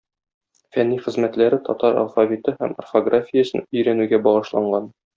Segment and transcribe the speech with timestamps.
[0.77, 4.93] Фәнни хезмәтләре татар алфавиты һәм орфографиясен өйрәнүгә багышланган.